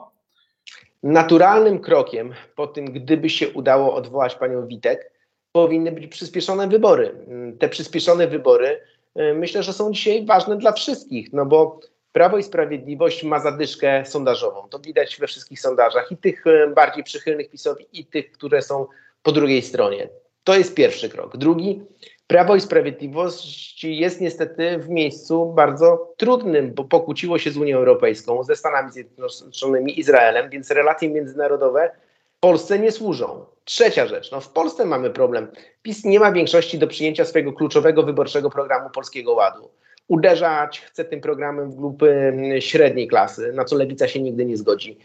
Naturalnym 1.03 1.79
krokiem 1.79 2.33
po 2.55 2.67
tym, 2.67 2.85
gdyby 2.85 3.29
się 3.29 3.49
udało 3.49 3.95
odwołać 3.95 4.35
panią 4.35 4.67
Witek, 4.67 5.11
powinny 5.51 5.91
być 5.91 6.07
przyspieszone 6.07 6.67
wybory. 6.67 7.15
Te 7.59 7.69
przyspieszone 7.69 8.27
wybory 8.27 8.81
e, 9.15 9.33
myślę, 9.33 9.63
że 9.63 9.73
są 9.73 9.91
dzisiaj 9.91 10.25
ważne 10.25 10.57
dla 10.57 10.71
wszystkich, 10.71 11.33
no 11.33 11.45
bo 11.45 11.79
Prawo 12.11 12.37
i 12.37 12.43
Sprawiedliwość 12.43 13.23
ma 13.23 13.39
zadyszkę 13.39 14.05
sondażową. 14.05 14.67
To 14.69 14.79
widać 14.79 15.17
we 15.19 15.27
wszystkich 15.27 15.59
sondażach 15.59 16.11
i 16.11 16.17
tych 16.17 16.47
e, 16.47 16.67
bardziej 16.67 17.03
przychylnych 17.03 17.49
PiSowi 17.49 17.85
i 17.93 18.05
tych, 18.05 18.31
które 18.31 18.61
są 18.61 18.87
po 19.23 19.31
drugiej 19.31 19.61
stronie. 19.61 20.09
To 20.43 20.55
jest 20.55 20.75
pierwszy 20.75 21.09
krok. 21.09 21.37
Drugi, 21.37 21.81
Prawo 22.27 22.55
i 22.55 22.61
Sprawiedliwość 22.61 23.83
jest 23.83 24.21
niestety 24.21 24.77
w 24.77 24.89
miejscu 24.89 25.45
bardzo 25.45 26.13
trudnym, 26.17 26.73
bo 26.73 26.83
pokłóciło 26.83 27.37
się 27.37 27.51
z 27.51 27.57
Unią 27.57 27.77
Europejską, 27.77 28.43
ze 28.43 28.55
Stanami 28.55 28.91
Zjednoczonymi, 28.91 29.99
Izraelem, 29.99 30.49
więc 30.49 30.71
relacje 30.71 31.09
międzynarodowe 31.09 31.91
Polsce 32.39 32.79
nie 32.79 32.91
służą. 32.91 33.45
Trzecia 33.65 34.07
rzecz, 34.07 34.31
no 34.31 34.39
w 34.39 34.49
Polsce 34.49 34.85
mamy 34.85 35.09
problem. 35.09 35.47
PiS 35.81 36.05
nie 36.05 36.19
ma 36.19 36.31
większości 36.31 36.77
do 36.79 36.87
przyjęcia 36.87 37.25
swojego 37.25 37.53
kluczowego 37.53 38.03
wyborczego 38.03 38.49
programu 38.49 38.89
Polskiego 38.89 39.33
Ładu. 39.33 39.69
Uderzać 40.07 40.81
chce 40.81 41.05
tym 41.05 41.21
programem 41.21 41.71
w 41.71 41.75
grupy 41.75 42.33
średniej 42.59 43.07
klasy, 43.07 43.53
na 43.53 43.65
co 43.65 43.75
lewica 43.75 44.07
się 44.07 44.21
nigdy 44.21 44.45
nie 44.45 44.57
zgodzi, 44.57 44.97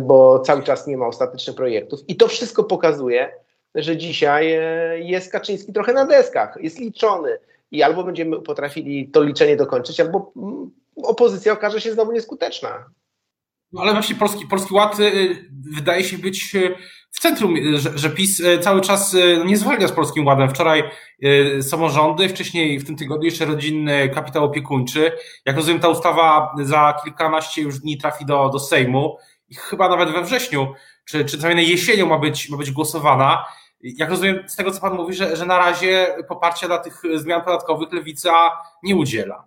bo 0.00 0.38
cały 0.38 0.62
czas 0.62 0.86
nie 0.86 0.96
ma 0.96 1.06
ostatecznych 1.06 1.56
projektów. 1.56 2.00
I 2.08 2.16
to 2.16 2.28
wszystko 2.28 2.64
pokazuje, 2.64 3.32
że 3.74 3.96
dzisiaj 3.96 4.52
e, 4.52 4.98
jest 5.00 5.32
Kaczyński 5.32 5.72
trochę 5.72 5.92
na 5.92 6.06
deskach, 6.06 6.58
jest 6.60 6.78
liczony 6.78 7.38
i 7.70 7.82
albo 7.82 8.04
będziemy 8.04 8.42
potrafili 8.42 9.08
to 9.08 9.22
liczenie 9.22 9.56
dokończyć, 9.56 10.00
albo 10.00 10.32
mm, 10.36 10.70
opozycja 10.96 11.52
okaże 11.52 11.80
się 11.80 11.92
znowu 11.92 12.12
nieskuteczna. 12.12 12.84
No 13.72 13.82
ale 13.82 13.92
właśnie 13.92 14.16
Polski, 14.16 14.46
Polski 14.46 14.74
Ład 14.74 15.00
e, 15.00 15.12
wydaje 15.76 16.04
się 16.04 16.18
być 16.18 16.56
e, 16.56 16.74
w 17.10 17.20
centrum, 17.20 17.56
że, 17.74 17.98
że 17.98 18.10
PiS 18.10 18.42
cały 18.60 18.80
czas 18.80 19.16
nie 19.44 19.56
zwalnia 19.56 19.88
z 19.88 19.92
Polskim 19.92 20.26
Ładem. 20.26 20.50
Wczoraj 20.50 20.82
samorządy, 21.62 22.28
wcześniej 22.28 22.78
w 22.78 22.86
tym 22.86 22.96
tygodniu 22.96 23.24
jeszcze 23.24 23.44
rodzinny 23.44 24.08
kapitał 24.08 24.44
opiekuńczy. 24.44 25.12
Jak 25.46 25.56
rozumiem, 25.56 25.80
ta 25.80 25.88
ustawa 25.88 26.54
za 26.62 26.94
kilkanaście 27.04 27.62
już 27.62 27.78
dni 27.78 27.98
trafi 27.98 28.26
do, 28.26 28.48
do 28.48 28.58
Sejmu 28.58 29.18
i 29.48 29.54
chyba 29.54 29.88
nawet 29.88 30.10
we 30.10 30.22
wrześniu, 30.22 30.74
czy, 31.04 31.24
czy 31.24 31.38
co 31.38 31.48
jesienią 31.48 32.06
ma 32.06 32.18
być, 32.18 32.50
ma 32.50 32.56
być 32.56 32.70
głosowana. 32.70 33.44
Jak 33.84 34.10
rozumiem 34.10 34.48
z 34.48 34.56
tego, 34.56 34.70
co 34.70 34.80
Pan 34.80 34.94
mówi, 34.94 35.14
że, 35.14 35.36
że 35.36 35.46
na 35.46 35.58
razie 35.58 36.16
poparcia 36.28 36.66
dla 36.66 36.78
tych 36.78 37.02
zmian 37.14 37.42
podatkowych 37.42 37.92
lewica 37.92 38.32
nie 38.82 38.96
udziela. 38.96 39.44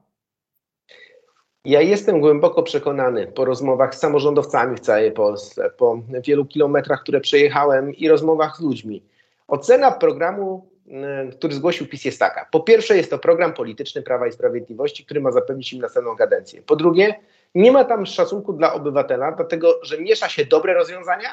Ja 1.66 1.82
jestem 1.82 2.22
głęboko 2.22 2.64
przekonany 2.64 3.28
po 3.28 3.46
rozmowach 3.46 3.96
z 3.96 4.00
samorządowcami 4.00 4.76
w 4.76 4.80
całej 4.80 5.12
Polsce, 5.12 5.70
po 5.78 6.02
wielu 6.24 6.46
kilometrach, 6.46 7.02
które 7.02 7.22
przejechałem 7.22 7.94
i 7.94 8.08
rozmowach 8.08 8.58
z 8.58 8.62
ludźmi. 8.62 9.04
Ocena 9.48 9.92
programu, 9.92 10.70
y, 10.88 11.32
który 11.32 11.54
zgłosił 11.54 11.88
PiS 11.88 12.06
jest 12.06 12.20
taka. 12.20 12.48
Po 12.52 12.60
pierwsze 12.60 12.98
jest 12.98 13.10
to 13.10 13.20
program 13.20 13.54
polityczny 13.54 14.02
Prawa 14.02 14.28
i 14.28 14.32
Sprawiedliwości, 14.32 15.06
który 15.06 15.22
ma 15.22 15.32
zapewnić 15.32 15.74
im 15.74 15.82
następną 15.82 16.16
kadencję. 16.16 16.62
Po 16.62 16.76
drugie, 16.76 17.16
nie 17.56 17.72
ma 17.72 17.84
tam 17.84 18.06
szacunku 18.06 18.54
dla 18.54 18.74
obywatela, 18.74 19.32
dlatego 19.32 19.80
że 19.84 20.02
miesza 20.02 20.30
się 20.30 20.46
dobre 20.46 20.74
rozwiązania 20.74 21.30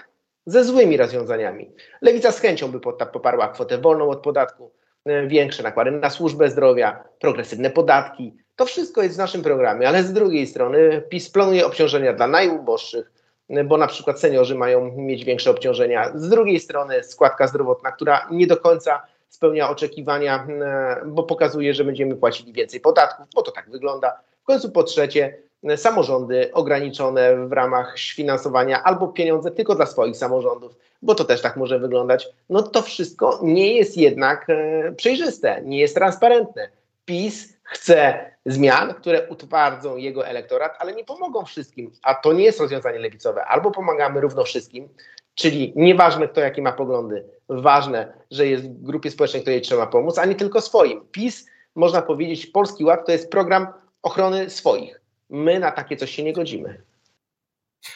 ze 0.46 0.64
złymi 0.64 0.96
rozwiązaniami. 0.96 1.70
Lewica 2.00 2.32
z 2.32 2.40
chęcią 2.40 2.70
by 2.70 2.80
poparła 3.12 3.48
kwotę 3.48 3.78
wolną 3.78 4.10
od 4.10 4.22
podatku, 4.22 4.70
e, 5.04 5.26
większe 5.26 5.62
nakłady 5.62 5.90
na 5.90 6.10
służbę 6.10 6.50
zdrowia, 6.50 7.04
progresywne 7.20 7.70
podatki. 7.70 8.34
To 8.56 8.66
wszystko 8.66 9.02
jest 9.02 9.14
w 9.14 9.18
naszym 9.18 9.42
programie, 9.42 9.88
ale 9.88 10.02
z 10.02 10.12
drugiej 10.12 10.46
strony 10.46 11.02
PiS 11.08 11.30
planuje 11.30 11.66
obciążenia 11.66 12.12
dla 12.12 12.26
najuboższych, 12.26 13.12
e, 13.48 13.64
bo 13.64 13.76
na 13.76 13.86
przykład 13.86 14.20
seniorzy 14.20 14.54
mają 14.54 14.92
mieć 14.96 15.24
większe 15.24 15.50
obciążenia. 15.50 16.12
Z 16.14 16.28
drugiej 16.28 16.60
strony 16.60 17.02
składka 17.02 17.46
zdrowotna, 17.46 17.92
która 17.92 18.28
nie 18.30 18.46
do 18.46 18.56
końca 18.56 19.02
spełnia 19.28 19.70
oczekiwania, 19.70 20.46
e, 20.48 21.02
bo 21.06 21.22
pokazuje, 21.22 21.74
że 21.74 21.84
będziemy 21.84 22.16
płacili 22.16 22.52
więcej 22.52 22.80
podatków, 22.80 23.26
bo 23.34 23.42
to 23.42 23.52
tak 23.52 23.70
wygląda. 23.70 24.20
W 24.42 24.44
końcu 24.44 24.70
po 24.70 24.82
trzecie, 24.82 25.38
samorządy 25.76 26.52
ograniczone 26.52 27.46
w 27.46 27.52
ramach 27.52 27.98
finansowania 27.98 28.82
albo 28.82 29.08
pieniądze 29.08 29.50
tylko 29.50 29.74
dla 29.74 29.86
swoich 29.86 30.16
samorządów, 30.16 30.76
bo 31.02 31.14
to 31.14 31.24
też 31.24 31.42
tak 31.42 31.56
może 31.56 31.78
wyglądać. 31.78 32.28
No 32.50 32.62
to 32.62 32.82
wszystko 32.82 33.40
nie 33.42 33.74
jest 33.76 33.96
jednak 33.96 34.50
e, 34.50 34.92
przejrzyste, 34.92 35.62
nie 35.64 35.78
jest 35.78 35.94
transparentne. 35.94 36.68
PiS 37.04 37.56
chce 37.62 38.30
zmian, 38.46 38.94
które 38.94 39.28
utwardzą 39.28 39.96
jego 39.96 40.26
elektorat, 40.26 40.76
ale 40.78 40.94
nie 40.94 41.04
pomogą 41.04 41.44
wszystkim. 41.44 41.90
A 42.02 42.14
to 42.14 42.32
nie 42.32 42.44
jest 42.44 42.60
rozwiązanie 42.60 42.98
lewicowe. 42.98 43.44
Albo 43.44 43.70
pomagamy 43.70 44.20
równo 44.20 44.44
wszystkim, 44.44 44.88
czyli 45.34 45.72
nieważne 45.76 46.28
kto 46.28 46.40
jakie 46.40 46.62
ma 46.62 46.72
poglądy, 46.72 47.24
ważne, 47.48 48.12
że 48.30 48.46
jest 48.46 48.64
w 48.64 48.82
grupie 48.82 49.10
społecznej, 49.10 49.42
której 49.42 49.60
trzeba 49.60 49.86
pomóc, 49.86 50.18
a 50.18 50.24
nie 50.24 50.34
tylko 50.34 50.60
swoim. 50.60 51.00
PiS, 51.12 51.46
można 51.74 52.02
powiedzieć, 52.02 52.46
Polski 52.46 52.84
Ład 52.84 53.06
to 53.06 53.12
jest 53.12 53.30
program 53.30 53.66
ochrony 54.02 54.50
swoich. 54.50 55.03
My 55.34 55.60
na 55.60 55.70
takie 55.70 55.96
coś 55.96 56.10
się 56.10 56.22
nie 56.22 56.32
godzimy. 56.32 56.82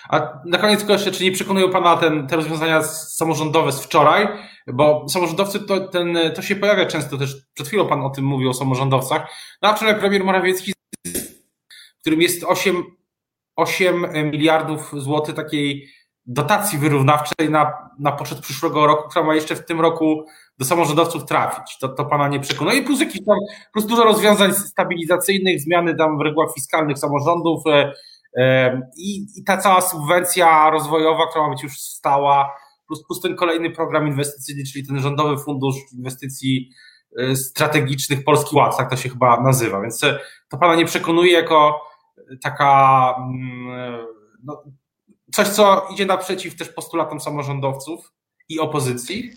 A 0.09 0.41
na 0.45 0.59
koniec 0.59 0.79
tylko 0.79 0.93
jeszcze, 0.93 1.11
czy 1.11 1.25
nie 1.25 1.33
przekonują 1.33 1.71
Pana 1.71 1.97
ten, 1.97 2.27
te 2.27 2.37
rozwiązania 2.37 2.83
samorządowe 2.83 3.73
z 3.73 3.81
wczoraj? 3.81 4.29
Bo 4.67 5.07
samorządowcy, 5.09 5.61
to, 5.61 5.81
ten, 5.81 6.19
to 6.35 6.43
się 6.43 6.57
pojawia 6.57 6.87
często 6.87 7.19
też, 7.19 7.37
przed 7.55 7.69
chwilą 7.69 7.89
Pan 7.89 8.03
o 8.03 8.11
tym 8.11 8.25
mówił, 8.25 8.51
o 8.51 8.55
samorządowcach. 8.55 9.31
No 9.63 9.69
a 9.69 9.75
wczoraj 9.75 9.99
premier 10.01 10.25
Morawiecki, 10.25 10.73
w 11.97 12.01
którym 12.01 12.23
jest 12.23 12.45
8, 12.45 12.85
8 13.57 14.07
miliardów 14.31 14.93
złotych 14.97 15.35
takiej 15.35 15.89
dotacji 16.27 16.79
wyrównawczej 16.79 17.51
na, 17.51 17.73
na 17.99 18.13
poczet 18.13 18.41
przyszłego 18.41 18.87
roku, 18.87 19.09
która 19.09 19.25
ma 19.25 19.35
jeszcze 19.35 19.57
w 19.57 19.65
tym 19.65 19.81
roku 19.81 20.27
do 20.59 20.65
samorządowców 20.65 21.25
trafić. 21.25 21.79
To, 21.79 21.89
to 21.89 22.05
Pana 22.05 22.29
nie 22.29 22.41
przekonuje. 22.41 22.79
I 22.79 22.85
plus 22.85 23.01
jakiś 23.01 23.25
tam, 23.25 23.37
plus 23.73 23.87
dużo 23.87 24.05
rozwiązań 24.05 24.55
stabilizacyjnych, 24.55 25.61
zmiany 25.61 25.97
tam 25.97 26.19
w 26.19 26.21
regułach 26.21 26.55
fiskalnych 26.55 26.99
samorządów, 26.99 27.63
e, 28.37 28.81
i, 28.97 29.27
I 29.37 29.45
ta 29.45 29.57
cała 29.57 29.81
subwencja 29.81 30.71
rozwojowa, 30.71 31.27
która 31.27 31.45
ma 31.45 31.51
być 31.51 31.63
już 31.63 31.81
stała, 31.81 32.55
plus, 32.87 33.05
plus 33.07 33.21
ten 33.21 33.37
kolejny 33.37 33.71
program 33.71 34.09
inwestycyjny, 34.09 34.63
czyli 34.73 34.87
ten 34.87 35.01
rządowy 35.01 35.45
fundusz 35.45 35.77
inwestycji 35.93 36.71
e, 37.19 37.37
strategicznych 37.37 38.25
Polski 38.25 38.57
Ład, 38.57 38.77
tak 38.77 38.91
to 38.91 38.97
się 38.97 39.09
chyba 39.09 39.41
nazywa. 39.41 39.81
Więc 39.81 40.05
e, 40.05 40.19
to 40.49 40.59
pana 40.59 40.75
nie 40.75 40.85
przekonuje 40.87 41.33
jako 41.33 41.81
taka 42.43 43.15
mm, 43.19 44.07
no, 44.45 44.63
coś, 45.33 45.49
co 45.49 45.89
idzie 45.93 46.07
naprzeciw 46.07 46.57
też 46.57 46.69
postulatom 46.69 47.21
samorządowców 47.21 48.13
i 48.49 48.59
opozycji? 48.61 49.33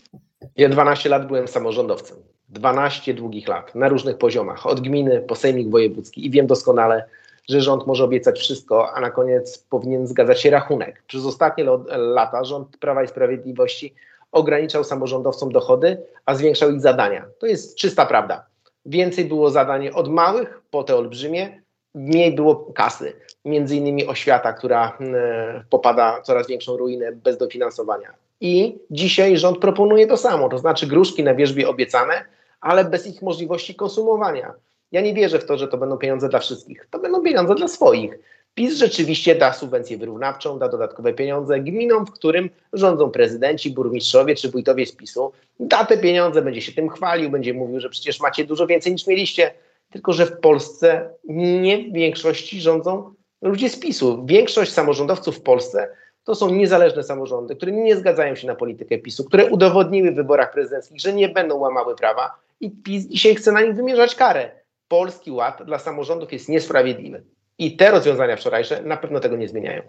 Ja 0.56 0.68
12 0.68 1.08
lat 1.08 1.26
byłem 1.26 1.48
samorządowcem. 1.48 2.16
12 2.48 3.14
długich 3.14 3.48
lat 3.48 3.74
na 3.74 3.88
różnych 3.88 4.18
poziomach, 4.18 4.66
od 4.66 4.80
gminy 4.80 5.20
po 5.20 5.34
sejmik 5.34 5.70
wojewódzki 5.70 6.26
i 6.26 6.30
wiem 6.30 6.46
doskonale, 6.46 7.04
że 7.48 7.60
rząd 7.60 7.86
może 7.86 8.04
obiecać 8.04 8.38
wszystko, 8.38 8.92
a 8.94 9.00
na 9.00 9.10
koniec 9.10 9.58
powinien 9.58 10.06
zgadzać 10.06 10.40
się 10.40 10.50
rachunek. 10.50 11.02
Przez 11.06 11.24
ostatnie 11.26 11.64
lata 11.88 12.44
rząd 12.44 12.76
Prawa 12.76 13.02
i 13.02 13.08
Sprawiedliwości 13.08 13.94
ograniczał 14.32 14.84
samorządowcom 14.84 15.52
dochody, 15.52 16.02
a 16.26 16.34
zwiększał 16.34 16.70
ich 16.70 16.80
zadania. 16.80 17.26
To 17.38 17.46
jest 17.46 17.76
czysta 17.76 18.06
prawda. 18.06 18.46
Więcej 18.86 19.24
było 19.24 19.50
zadań 19.50 19.88
od 19.88 20.08
małych 20.08 20.62
po 20.70 20.84
te 20.84 20.96
olbrzymie, 20.96 21.62
mniej 21.94 22.34
było 22.34 22.56
kasy. 22.56 23.12
Między 23.44 23.76
innymi 23.76 24.06
oświata, 24.06 24.52
która 24.52 24.98
e, 25.00 25.64
popada 25.70 26.20
coraz 26.22 26.46
większą 26.46 26.76
ruinę 26.76 27.12
bez 27.12 27.38
dofinansowania. 27.38 28.21
I 28.42 28.78
dzisiaj 28.90 29.36
rząd 29.36 29.58
proponuje 29.58 30.06
to 30.06 30.16
samo, 30.16 30.48
to 30.48 30.58
znaczy 30.58 30.86
gruszki 30.86 31.24
na 31.24 31.34
wierzbie 31.34 31.68
obiecane, 31.68 32.24
ale 32.60 32.84
bez 32.84 33.06
ich 33.06 33.22
możliwości 33.22 33.74
konsumowania. 33.74 34.54
Ja 34.92 35.00
nie 35.00 35.14
wierzę 35.14 35.38
w 35.38 35.44
to, 35.44 35.58
że 35.58 35.68
to 35.68 35.78
będą 35.78 35.96
pieniądze 35.96 36.28
dla 36.28 36.38
wszystkich. 36.38 36.86
To 36.90 36.98
będą 36.98 37.22
pieniądze 37.22 37.54
dla 37.54 37.68
swoich. 37.68 38.18
PiS 38.54 38.76
rzeczywiście 38.76 39.34
da 39.34 39.52
subwencję 39.52 39.98
wyrównawczą, 39.98 40.58
da 40.58 40.68
dodatkowe 40.68 41.12
pieniądze 41.12 41.60
gminom, 41.60 42.06
w 42.06 42.10
którym 42.10 42.50
rządzą 42.72 43.10
prezydenci, 43.10 43.70
burmistrzowie 43.70 44.34
czy 44.34 44.50
wójtowie 44.50 44.86
z 44.86 44.92
PiSu. 44.92 45.32
Da 45.60 45.84
te 45.84 45.98
pieniądze, 45.98 46.42
będzie 46.42 46.62
się 46.62 46.72
tym 46.72 46.88
chwalił, 46.88 47.30
będzie 47.30 47.54
mówił, 47.54 47.80
że 47.80 47.90
przecież 47.90 48.20
macie 48.20 48.44
dużo 48.44 48.66
więcej 48.66 48.92
niż 48.92 49.06
mieliście. 49.06 49.54
Tylko, 49.90 50.12
że 50.12 50.26
w 50.26 50.40
Polsce 50.40 51.10
nie 51.24 51.78
w 51.78 51.92
większości 51.92 52.60
rządzą 52.60 53.14
ludzie 53.42 53.68
z 53.68 53.78
PiSu. 53.78 54.22
Większość 54.26 54.72
samorządowców 54.72 55.36
w 55.36 55.42
Polsce 55.42 55.88
to 56.24 56.34
są 56.34 56.50
niezależne 56.50 57.02
samorządy, 57.02 57.56
które 57.56 57.72
nie 57.72 57.96
zgadzają 57.96 58.34
się 58.34 58.46
na 58.46 58.54
politykę 58.54 58.98
PiSu, 58.98 59.24
które 59.24 59.46
udowodniły 59.46 60.12
w 60.12 60.14
wyborach 60.14 60.52
prezydenckich, 60.52 61.00
że 61.00 61.12
nie 61.12 61.28
będą 61.28 61.56
łamały 61.56 61.96
prawa 61.96 62.34
i 62.60 62.70
PiS 62.70 63.06
dzisiaj 63.06 63.34
chce 63.34 63.52
na 63.52 63.60
nich 63.60 63.74
wymierzać 63.74 64.14
karę. 64.14 64.50
Polski 64.88 65.30
Ład 65.30 65.62
dla 65.64 65.78
samorządów 65.78 66.32
jest 66.32 66.48
niesprawiedliwy. 66.48 67.22
I 67.58 67.76
te 67.76 67.90
rozwiązania 67.90 68.36
wczorajsze 68.36 68.82
na 68.82 68.96
pewno 68.96 69.20
tego 69.20 69.36
nie 69.36 69.48
zmieniają. 69.48 69.82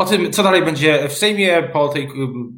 O 0.00 0.04
tym, 0.04 0.32
co 0.32 0.42
dalej 0.42 0.62
będzie 0.62 1.08
w 1.08 1.12
Sejmie 1.12 1.62
po 1.72 1.88
tej 1.88 2.08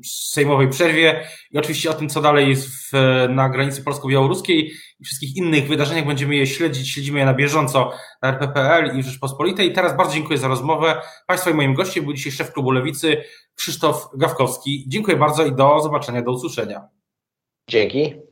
sejmowej 0.05 0.69
przerwie 0.69 1.25
i 1.51 1.59
oczywiście 1.59 1.91
o 1.91 1.95
tym, 1.95 2.09
co 2.09 2.21
dalej 2.21 2.49
jest 2.49 2.69
w, 2.69 2.93
na 3.29 3.49
granicy 3.49 3.83
polsko-białoruskiej 3.83 4.73
i 5.01 5.05
wszystkich 5.05 5.37
innych 5.37 5.69
wydarzeniach 5.69 6.07
będziemy 6.07 6.37
je 6.37 6.47
śledzić, 6.47 6.91
śledzimy 6.91 7.19
je 7.19 7.25
na 7.25 7.35
bieżąco 7.35 7.93
na 8.23 8.29
RPPL 8.29 8.99
i 8.99 9.03
Rzeczpospolitej. 9.03 9.73
Teraz 9.73 9.97
bardzo 9.97 10.15
dziękuję 10.15 10.39
za 10.39 10.49
rozmowę. 10.49 11.03
Państwa 11.27 11.51
i 11.51 11.55
moim 11.55 11.75
gościem 11.75 12.05
był 12.05 12.13
dzisiaj 12.13 12.33
szef 12.33 12.53
klubu 12.53 12.71
Lewicy 12.71 13.25
Krzysztof 13.55 14.09
Gawkowski. 14.17 14.85
Dziękuję 14.89 15.17
bardzo 15.17 15.47
i 15.47 15.53
do 15.53 15.81
zobaczenia, 15.81 16.23
do 16.23 16.33
usłyszenia. 16.33 16.89
Dzięki. 17.69 18.32